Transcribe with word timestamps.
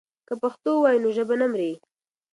که 0.27 0.33
پښتو 0.43 0.69
ووایو 0.73 1.03
نو 1.03 1.09
ژبه 1.17 1.35
نه 1.41 1.47
مري. 1.51 1.71